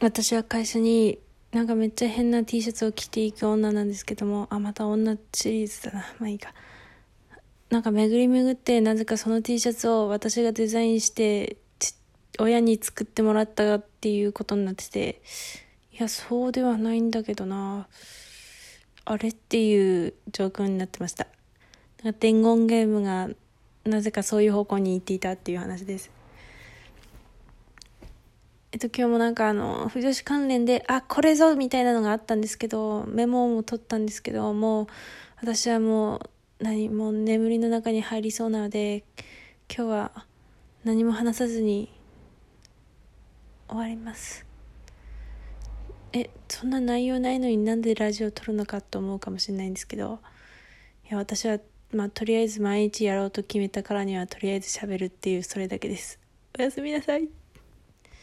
[0.00, 1.18] 私は会社に
[1.52, 6.06] なんかめっちゃ変な T シャツを着ていく女なんですけども、あ、また女シリーズだな。
[6.18, 6.54] まあいいか。
[7.68, 11.58] なんか巡り巡ってなぜかその T シャツを私がデザインして
[12.38, 15.20] 親に作ってもらったっていうことになってて、
[15.92, 17.86] いや、そうではないんだけどな。
[19.04, 21.26] あれっていう状況になってました。
[22.02, 23.28] なんか伝言ゲームが
[23.84, 26.10] なぜかそういう方向に行っていたっていう話です。
[28.72, 34.86] えっと、今日もなんかあの、不女子関連で、あ、これぞみたいなのがあったんですけど、メモも取ったんですけど、もう、
[35.40, 39.02] 私はもう、何、もう眠りの中に入りそうなので、
[39.68, 40.26] 今日は
[40.84, 41.90] 何も話さずに
[43.68, 44.46] 終わります。
[46.12, 50.20] え、そんな内容ないのになんでラジオ撮るのかと思うかもしれないんですけど、
[51.08, 51.58] いや、私は、
[51.92, 56.20] まあ、とりあえず毎日やろうと決めたからには、とりあえず喋るっていう、それだけです。
[56.56, 57.39] おやすみなさい。